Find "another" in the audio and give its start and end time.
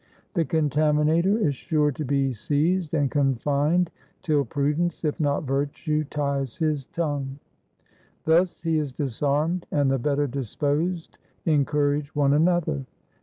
12.33-12.87